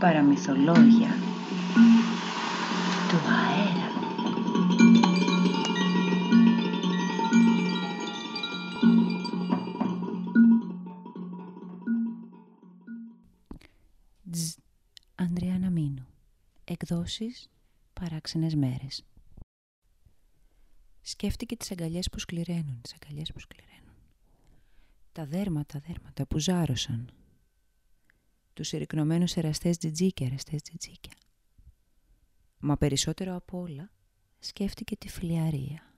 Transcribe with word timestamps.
παραμυθολόγια 0.00 1.10
του 3.08 3.16
αέρα. 3.16 3.88
Τζ. 14.30 14.54
Ανδριάνα 15.14 15.70
Μίνου. 15.70 16.06
Εκδόσεις 16.64 17.50
παράξενες 17.92 18.54
μέρες. 18.54 19.04
Σκέφτηκε 21.00 21.56
τις 21.56 21.70
αγκαλιές 21.70 22.08
που 22.10 22.18
σκληραίνουν, 22.18 22.80
τις 22.82 22.94
αγκαλιές 22.94 23.32
που 23.32 23.40
σκληραίνουν. 23.40 23.94
Τα 25.12 25.26
δέρματα, 25.26 25.78
δέρματα 25.86 26.26
που 26.26 26.38
ζάρωσαν. 26.38 27.10
Τους 28.60 28.68
συρρυκνωμένους 28.68 29.36
εραστές 29.36 29.78
τζιτζίκια, 29.78 30.26
εραστές 30.26 30.62
τζιτζίκια. 30.62 31.12
Μα 32.58 32.76
περισσότερο 32.76 33.34
απ' 33.34 33.54
όλα 33.54 33.90
σκέφτηκε 34.38 34.96
τη 34.96 35.08
φλιαρία. 35.08 35.94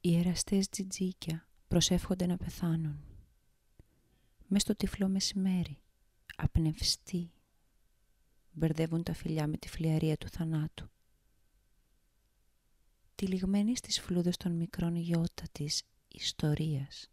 Οι 0.00 0.18
εραστές 0.18 0.68
τζιτζίκια 0.68 1.48
προσεύχονται 1.68 2.26
να 2.26 2.36
πεθάνουν. 2.36 3.04
Μες 4.46 4.62
στο 4.62 4.76
τυφλό 4.76 5.08
μεσημέρι, 5.08 5.78
απνευστοί, 6.36 7.32
μπερδεύουν 8.52 9.02
τα 9.02 9.14
φιλιά 9.14 9.46
με 9.46 9.56
τη 9.56 9.68
φλιαρία 9.68 10.16
του 10.16 10.28
θανάτου. 10.28 10.90
Τυλιγμένη 13.14 13.76
στις 13.76 14.00
φλούδες 14.00 14.36
των 14.36 14.52
μικρών 14.52 14.96
γιώτα 14.96 15.44
της 15.52 15.82
ιστορίας. 16.08 17.11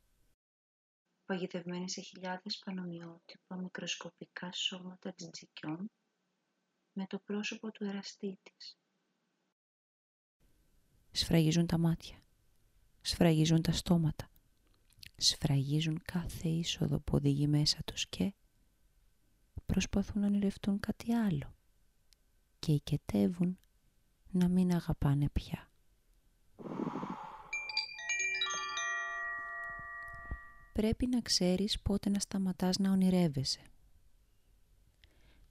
Παγιδευμένη 1.29 1.89
σε 1.89 2.02
χιλιάδες 2.02 2.59
πανομοιότυπα 2.66 3.55
μικροσκοπικά 3.55 4.52
σώματα 4.52 5.13
τζιτζικιών 5.13 5.91
με 6.94 7.05
το 7.08 7.19
πρόσωπο 7.19 7.72
του 7.72 7.83
εραστή 7.83 8.39
της. 8.44 8.77
Σφραγίζουν 11.11 11.66
τα 11.66 11.77
μάτια, 11.77 12.23
σφραγίζουν 13.02 13.61
τα 13.61 13.72
στόματα, 13.72 14.31
σφραγίζουν 15.16 16.02
κάθε 16.03 16.50
είσοδο 16.50 17.00
που 17.00 17.16
οδηγεί 17.16 17.47
μέσα 17.47 17.83
τους 17.85 18.07
και 18.07 18.33
προσπαθούν 19.66 20.22
να 20.22 20.27
ονειρευτούν 20.27 20.80
κάτι 20.80 21.13
άλλο 21.13 21.55
και 22.59 22.72
οικετεύουν 22.72 23.59
να 24.31 24.47
μην 24.47 24.73
αγαπάνε 24.73 25.30
πια. 25.30 25.69
Πρέπει 30.80 31.08
να 31.08 31.22
ξέρεις 31.22 31.80
πότε 31.80 32.09
να 32.09 32.19
σταματάς 32.19 32.77
να 32.77 32.91
ονειρεύεσαι. 32.91 33.61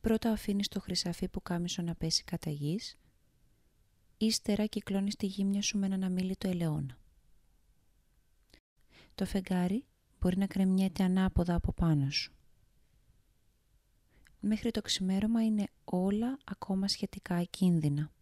Πρώτα 0.00 0.30
αφήνεις 0.32 0.68
το 0.68 0.80
χρυσαφί 0.80 1.28
που 1.28 1.42
κάμισο 1.42 1.82
να 1.82 1.94
πέσει 1.94 2.24
κατά 2.24 2.50
γης, 2.50 2.98
ύστερα 4.18 4.66
κυκλώνεις 4.66 5.16
τη 5.16 5.26
γύμνια 5.26 5.62
σου 5.62 5.78
με 5.78 5.86
έναν 5.86 6.04
αμήλυτο 6.04 6.48
ελαιόνα. 6.48 6.98
Το 9.14 9.24
φεγγάρι 9.24 9.84
μπορεί 10.20 10.36
να 10.38 10.46
κρεμιέται 10.46 11.02
ανάποδα 11.02 11.54
από 11.54 11.72
πάνω 11.72 12.10
σου. 12.10 12.32
Μέχρι 14.40 14.70
το 14.70 14.80
ξημέρωμα 14.80 15.44
είναι 15.44 15.68
όλα 15.84 16.38
ακόμα 16.44 16.88
σχετικά 16.88 17.42
κίνδυνα. 17.42 18.12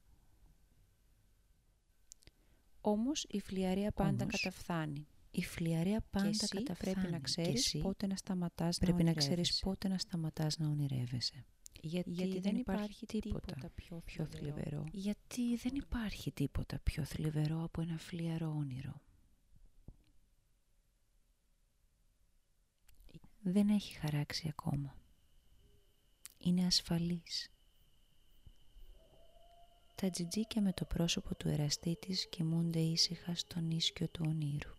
Όμως 2.80 3.24
η 3.28 3.40
φλιαρία 3.40 3.92
πάντα 3.92 4.22
Όμως, 4.22 4.40
καταφθάνει. 4.40 5.06
Η 5.36 5.42
φλιαρία 5.42 6.00
πάντα 6.10 6.28
εσύ 6.28 6.46
καταφθάνει. 6.48 6.94
Πρέπει 6.94 7.12
να 7.12 7.18
ξέρεις 7.18 7.78
πότε 7.82 8.06
να 8.06 8.16
σταματάς 8.16 8.78
πρέπει 8.78 9.02
να, 9.02 9.08
να 9.10 9.14
ξέρεις 9.14 9.58
πότε 9.58 9.88
να 9.88 9.98
σταματάς 9.98 10.58
να 10.58 10.68
ονειρεύεσαι. 10.68 11.44
Γιατί, 11.80 12.10
Γιατί 12.10 12.38
δεν 12.40 12.56
υπάρχει 12.56 13.06
τίποτα, 13.06 13.46
τίποτα 13.46 13.70
πιο, 13.70 14.02
πιο 14.04 14.26
θλιβερό. 14.26 14.84
Γιατί 14.92 15.56
δεν 15.56 15.74
υπάρχει 15.74 16.32
τίποτα 16.32 16.78
πιο 16.82 17.04
θλιβερό 17.04 17.62
από 17.62 17.80
ένα 17.80 17.98
φλιαρό 17.98 18.54
όνειρο. 18.56 19.00
Δεν 23.40 23.68
έχει 23.68 23.94
χαράξει 23.94 24.48
ακόμα. 24.48 24.96
Είναι 26.38 26.66
ασφαλής. 26.66 27.50
Τα 29.94 30.10
τζιτζίκια 30.10 30.62
με 30.62 30.72
το 30.72 30.84
πρόσωπο 30.84 31.34
του 31.34 31.48
εραστή 31.48 31.96
της 31.96 32.28
κοιμούνται 32.28 32.80
ήσυχα 32.80 33.34
στον 33.34 33.70
ίσκιο 33.70 34.08
του 34.08 34.24
ονείρου. 34.28 34.74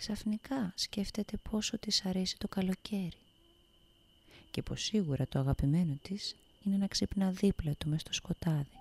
Ξαφνικά 0.00 0.72
σκέφτεται 0.76 1.36
πόσο 1.50 1.78
της 1.78 2.04
αρέσει 2.04 2.38
το 2.38 2.48
καλοκαίρι 2.48 3.18
και 4.50 4.62
πως 4.62 4.82
σίγουρα 4.82 5.26
το 5.26 5.38
αγαπημένο 5.38 5.98
της 6.02 6.36
είναι 6.64 6.76
να 6.76 6.86
ξυπνά 6.86 7.30
δίπλα 7.30 7.74
του 7.74 7.88
μες 7.88 8.00
στο 8.00 8.12
σκοτάδι 8.12 8.78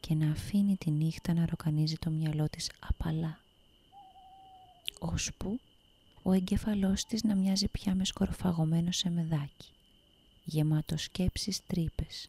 και 0.00 0.14
να 0.14 0.30
αφήνει 0.30 0.76
τη 0.76 0.90
νύχτα 0.90 1.34
να 1.34 1.46
ροκανίζει 1.46 1.96
το 1.96 2.10
μυαλό 2.10 2.48
της 2.48 2.70
απαλά. 2.78 3.40
Ώσπου 4.98 5.60
ο 6.22 6.32
εγκέφαλός 6.32 7.04
της 7.04 7.22
να 7.22 7.34
μοιάζει 7.34 7.68
πια 7.68 7.94
με 7.94 8.04
σκορφαγωμένο 8.04 8.92
σε 8.92 9.10
μεδάκι 9.10 9.72
γεμάτος 10.44 11.02
σκέψεις 11.02 11.66
τρύπες 11.66 12.28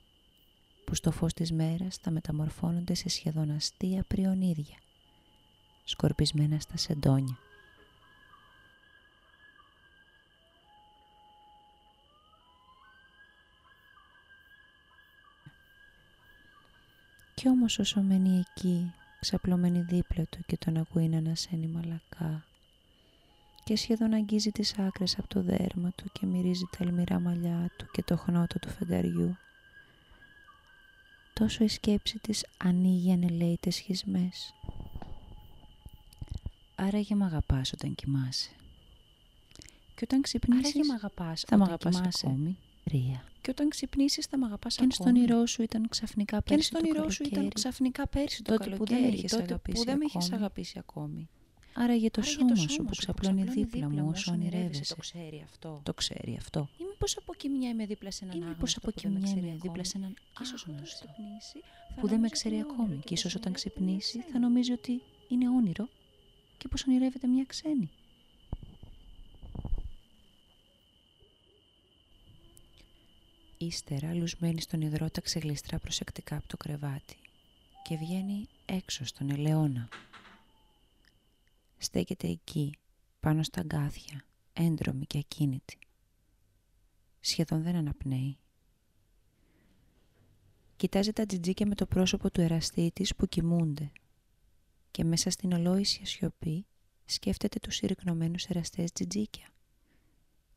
που 0.85 0.95
στο 0.95 1.11
φως 1.11 1.33
της 1.33 1.51
μέρας 1.51 1.95
θα 1.95 2.11
μεταμορφώνονται 2.11 2.93
σε 2.93 3.09
σχεδόν 3.09 3.51
αστεία 3.51 4.03
πριονίδια, 4.03 4.77
σκορπισμένα 5.89 6.59
στα 6.59 6.77
σεντόνια. 6.77 7.37
Κι 17.33 17.47
όμως 17.47 17.79
όσο 17.79 18.01
μένει 18.01 18.39
εκεί, 18.39 18.93
ξαπλωμένη 19.19 19.81
δίπλα 19.81 20.23
του 20.23 20.39
και 20.45 20.57
τον 20.57 20.77
ακούει 20.77 21.07
να 21.09 21.17
ανασένει 21.17 21.67
μαλακά 21.67 22.43
και 23.63 23.75
σχεδόν 23.75 24.13
αγγίζει 24.13 24.51
τις 24.51 24.77
άκρες 24.77 25.17
από 25.17 25.27
το 25.27 25.41
δέρμα 25.41 25.91
του 25.95 26.11
και 26.11 26.25
μυρίζει 26.25 26.65
τα 26.77 26.77
ελμυρά 26.83 27.19
μαλλιά 27.19 27.71
του 27.77 27.87
και 27.91 28.03
το 28.03 28.17
χνότο 28.17 28.59
του 28.59 28.69
φεγγαριού 28.69 29.37
τόσο 31.39 31.63
η 31.63 31.67
σκέψη 31.67 32.19
της 32.19 32.45
ανοίγει 32.57 33.11
ανελαίητες 33.11 33.75
σχισμές. 33.75 34.53
Άραγε 36.81 37.15
μ' 37.15 37.23
αγαπάς 37.23 37.73
όταν 37.73 37.95
κοιμάσαι. 37.95 38.49
Και 39.95 40.01
όταν 40.03 40.21
ξυπνήσεις, 40.21 40.75
Άραγε 40.75 40.91
μ' 40.91 40.95
αγαπάς 40.95 41.43
θα 41.47 41.57
μ' 41.57 41.61
αγαπάς 41.63 42.01
ακόμη. 42.01 42.57
Ρία. 42.85 43.23
Και 43.41 43.49
όταν 43.49 43.69
ξυπνήσεις 43.69 44.25
θα 44.25 44.37
μ' 44.37 44.43
αγαπάς 44.43 44.75
και 44.75 44.83
ακόμη. 44.83 44.97
Και 44.97 45.09
αν 45.09 45.15
στον 45.15 45.23
ήρό 45.37 45.45
σου 45.45 45.61
ήταν 45.61 45.87
ξαφνικά 45.89 46.41
πέρσι 46.41 46.71
το 46.71 46.83
καλοκαίρι. 46.83 46.99
Και 46.99 46.99
αν 46.99 46.99
στον 46.99 47.03
ήρό 47.03 47.09
σου 47.09 47.23
ήταν 47.23 47.49
ξαφνικά 47.53 48.07
πέρσι 48.07 48.41
το 48.41 48.51
τότε 48.51 48.69
καλοκαίρι. 48.69 49.25
Που 49.73 49.83
δεν 49.83 49.97
με 49.97 50.05
είχες 50.05 50.31
αγαπήσει 50.31 50.79
ακόμη. 50.79 51.29
Άρα 51.73 51.93
για 51.93 52.11
το, 52.11 52.21
σώμα, 52.21 52.49
το 52.49 52.55
σου 52.55 52.83
που 52.83 52.95
ξαπλώνει 52.95 53.43
δίπλα 53.43 53.89
μου 53.89 54.09
όσο 54.13 54.31
ονειρεύεσαι. 54.31 54.93
Το 54.93 54.99
ξέρει 54.99 55.41
αυτό. 55.43 55.81
Το 55.83 55.93
ξέρει 55.93 56.35
αυτό. 56.37 56.69
Ή 56.77 56.83
μήπως 56.83 57.17
από 57.17 57.31
εκεί 57.35 57.49
μια 57.49 57.69
είμαι 57.69 57.85
δίπλα 57.85 58.11
σε 58.11 58.25
έναν 58.25 58.35
άγνωστο. 58.35 58.51
Ή 58.51 58.55
μήπως 58.55 58.77
από 58.77 58.89
εκεί 58.89 59.07
μια 59.07 59.29
είμαι 59.29 59.57
δίπλα 59.61 59.83
σε 59.83 59.97
έναν 59.97 60.13
άγνωστο. 60.33 61.05
Που 61.99 62.07
δεν 62.07 62.19
με 62.19 62.29
ξέρει 62.29 62.59
ακόμη. 62.59 62.99
Και 63.05 63.13
ίσως 63.13 63.35
όταν 63.35 63.53
ξυπνήσει 63.53 64.21
θα 64.31 64.39
νομίζει 64.39 64.71
ότι 64.71 65.01
είναι 65.27 65.49
όνειρο 65.49 65.87
και 66.59 66.67
πως 66.67 66.83
ονειρεύεται 66.87 67.27
μια 67.27 67.43
ξένη. 67.47 67.89
Ύστερα 73.57 74.13
λουσμένη 74.13 74.61
στον 74.61 74.81
υδρότα 74.81 75.21
ξεγλιστρά 75.21 75.79
προσεκτικά 75.79 76.35
από 76.35 76.47
το 76.47 76.57
κρεβάτι 76.57 77.17
και 77.83 77.95
βγαίνει 77.95 78.47
έξω 78.65 79.05
στον 79.05 79.29
ελαιόνα 79.29 79.89
στέκεται 81.79 82.27
εκεί, 82.27 82.71
πάνω 83.19 83.43
στα 83.43 83.59
αγκάθια, 83.59 84.25
έντρομη 84.53 85.05
και 85.05 85.17
ακίνητη. 85.17 85.77
Σχεδόν 87.19 87.61
δεν 87.61 87.75
αναπνέει. 87.75 88.37
Κοιτάζει 90.75 91.13
τα 91.13 91.25
τζιτζίκια 91.25 91.67
με 91.67 91.75
το 91.75 91.85
πρόσωπο 91.85 92.31
του 92.31 92.41
εραστή 92.41 92.91
της 92.93 93.15
που 93.15 93.27
κοιμούνται 93.27 93.91
και 94.91 95.03
μέσα 95.03 95.29
στην 95.29 95.53
ολόησια 95.53 96.05
σιωπή 96.05 96.65
σκέφτεται 97.05 97.59
τους 97.59 97.75
συρρυκνωμένους 97.75 98.45
εραστές 98.45 98.91
τζιτζίκια, 98.91 99.47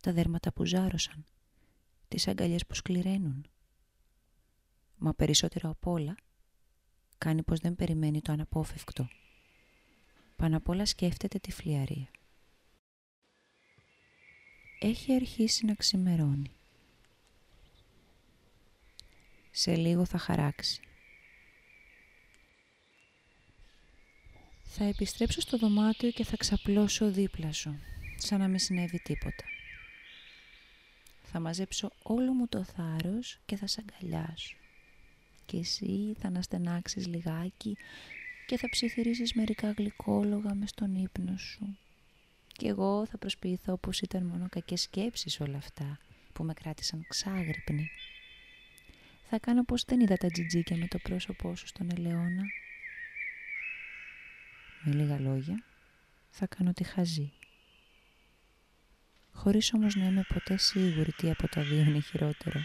τα 0.03 0.13
δέρματα 0.13 0.53
που 0.53 0.65
ζάρωσαν, 0.65 1.25
τις 2.09 2.29
αγκαλιές 2.29 2.67
που 2.67 2.75
σκληραίνουν. 2.75 3.47
Μα 4.97 5.15
περισσότερο 5.15 5.71
απ' 5.71 5.87
όλα 5.87 6.15
κάνει 7.19 7.43
πως 7.43 7.59
δεν 7.59 7.77
περιμένει 7.77 8.21
το 8.21 8.33
αναπόφευκτο 8.33 9.09
πάνω 10.43 10.57
απ' 10.57 10.69
όλα 10.69 10.87
σκέφτεται 10.87 11.39
τη 11.39 11.53
φλιαρία. 11.53 12.11
Έχει 14.81 15.15
αρχίσει 15.15 15.65
να 15.65 15.75
ξημερώνει. 15.75 16.51
Σε 19.51 19.75
λίγο 19.75 20.05
θα 20.05 20.19
χαράξει. 20.19 20.83
Θα 24.85 24.89
επιστρέψω 24.89 25.41
στο 25.41 25.57
δωμάτιο 25.57 26.11
και 26.11 26.25
θα 26.25 26.37
ξαπλώσω 26.37 27.11
δίπλα 27.11 27.53
σου. 27.53 27.79
σαν 28.17 28.39
να 28.39 28.49
μην 28.49 28.59
συνέβη 28.59 28.99
τίποτα. 28.99 29.45
Θα 31.23 31.41
μαζέψω 31.41 31.91
όλο 32.03 32.33
μου 32.33 32.49
το 32.49 32.65
θάρρος 32.65 33.39
και 33.47 33.57
θα 33.57 33.67
σ' 33.67 33.79
αγκαλιάσω. 33.79 34.57
Και 35.47 35.57
εσύ 35.57 36.15
θα 36.19 36.29
αναστενάξεις 36.29 37.07
λιγάκι 37.07 37.77
και 38.47 38.57
θα 38.57 38.69
ψιθυρίσεις 38.69 39.35
μερικά 39.35 39.71
γλυκόλογα 39.71 40.55
μες 40.55 40.71
στον 40.71 40.95
ύπνο 40.95 41.37
σου. 41.37 41.79
Και 42.53 42.69
εγώ 42.69 43.07
θα 43.07 43.19
προσποιηθώ 43.19 43.77
πως 43.77 44.01
ήταν 44.01 44.27
μόνο 44.27 44.47
κακές 44.51 44.81
σκέψεις 44.81 45.41
όλα 45.41 45.57
αυτά 45.57 45.99
που 46.33 46.45
με 46.45 46.55
κράτησαν 46.55 47.05
ξάγρυπνοι. 47.09 47.91
Θα 49.29 49.39
κάνω 49.39 49.65
πως 49.65 49.85
δεν 49.85 50.01
είδα 50.01 50.17
τα 50.17 50.29
τζιτζίκια 50.29 50.77
με 50.77 50.87
το 50.87 50.99
πρόσωπό 50.99 51.57
σου 51.57 51.67
στον 51.67 51.91
ελαιόνα. 51.91 52.43
Με 54.85 54.93
λίγα 54.93 55.19
λόγια 55.21 55.65
θα 56.31 56.47
κάνω 56.47 56.73
τη 56.73 56.85
χαζή. 56.85 57.33
Χωρίς 59.33 59.73
όμως 59.73 59.95
να 59.95 60.05
είμαι 60.05 60.25
ποτέ 60.29 60.57
σίγουρη 60.57 61.13
τι 61.13 61.31
από 61.31 61.49
τα 61.49 61.63
δύο 61.63 61.81
είναι 61.81 62.01
χειρότερο. 62.01 62.61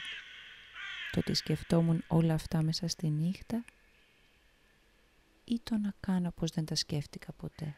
Το 1.12 1.20
ότι 1.20 1.34
σκεφτόμουν 1.34 2.04
όλα 2.08 2.34
αυτά 2.34 2.62
μέσα 2.62 2.88
στη 2.88 3.10
νύχτα 3.10 3.66
ή 5.44 5.60
το 5.64 5.78
να 5.78 5.94
κάνω 6.00 6.32
πως 6.32 6.52
δεν 6.52 6.66
τα 6.66 6.76
σκέφτηκα 6.76 7.32
ποτέ. 7.32 7.76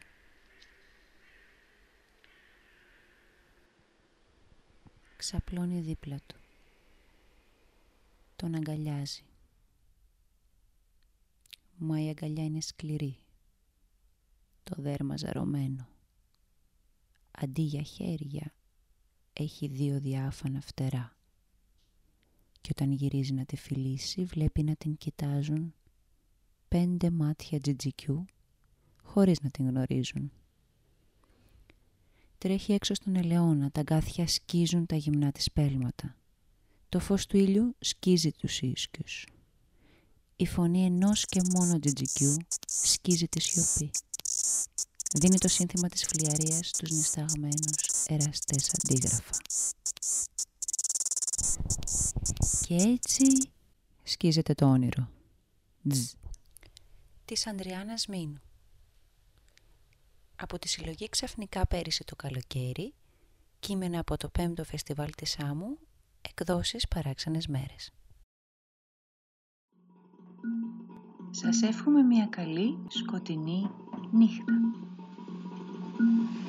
Ξαπλώνει 5.18 5.82
δίπλα 5.82 6.18
του. 6.28 6.36
Τον 8.36 8.56
αγκαλιάζει. 8.56 9.24
Μα 11.78 12.02
η 12.02 12.10
αγκαλιά 12.10 12.44
είναι 12.44 12.62
σκληρή. 12.62 13.18
Το 14.64 14.82
δέρμα 14.82 15.18
ζαρωμένο. 15.18 15.88
Αντί 17.32 17.62
για 17.62 17.82
χέρια 17.82 18.54
έχει 19.34 19.68
δύο 19.68 20.00
διάφανα 20.00 20.62
φτερά. 20.62 21.18
Και 22.62 22.70
όταν 22.72 22.92
γυρίζει 22.92 23.34
να 23.34 23.46
τη 23.46 23.56
φιλήσει 23.56 24.24
βλέπει 24.24 24.64
να 24.64 24.76
την 24.76 24.98
κοιτάζουν 24.98 25.74
πέντε 26.68 27.10
μάτια 27.10 27.60
τζιτζικιού 27.60 28.26
χωρίς 29.04 29.42
να 29.42 29.50
την 29.50 29.68
γνωρίζουν. 29.68 30.32
Τρέχει 32.38 32.74
έξω 32.74 32.94
στον 32.94 33.16
ελαιόνα, 33.16 33.72
τα 33.72 33.82
γκάθια 33.82 34.28
σκίζουν 34.28 34.86
τα 34.86 34.96
γυμνά 34.96 35.32
της 35.32 35.52
πέλματα. 35.52 36.16
Το 36.90 37.00
φως 37.00 37.26
του 37.26 37.38
ήλιου 37.38 37.76
σκίζει 37.80 38.32
τους 38.32 38.62
ίσκιους. 38.62 39.28
Η 40.36 40.46
φωνή 40.46 40.86
ενός 40.86 41.26
και 41.26 41.42
μόνο 41.54 41.80
τζιτζικιού 41.80 42.36
σκίζει 42.68 43.28
τη 43.28 43.42
σιωπή. 43.42 43.92
Δίνει 45.16 45.38
το 45.38 45.48
σύνθημα 45.48 45.88
της 45.88 46.06
φλιαρίας 46.06 46.68
στους 46.68 46.92
νησταγμένους 46.92 48.06
εραστές 48.08 48.74
αντίγραφα. 48.74 49.38
Και 52.66 52.76
έτσι 52.76 53.52
σκίζεται 54.04 54.54
το 54.54 54.66
όνειρο. 54.66 55.10
Τζ. 55.90 56.14
Της 57.26 57.48
Ανδριάννας 57.48 58.08
Μίνου. 58.08 58.42
Από 60.36 60.60
τη 60.60 60.68
συλλογή 60.68 61.10
ξαφνικά 61.10 61.68
πέρυσι 61.68 62.04
το 62.04 62.16
καλοκαίρι, 62.16 62.94
κείμενα 63.60 64.00
από 64.00 64.18
το 64.18 64.32
5ο 64.40 64.64
Φεστιβάλ 64.64 65.10
της 65.16 65.40
Άμμου, 65.40 65.78
εκδόσεις 66.22 66.88
παράξενες 66.88 67.48
μέρες. 67.48 67.92
Σας 71.32 71.62
εύχομαι 71.62 72.02
μια 72.02 72.26
καλή 72.26 72.78
σκοτεινή 72.88 73.70
νύχτα. 74.12 74.54
Mm-hmm. 76.02 76.49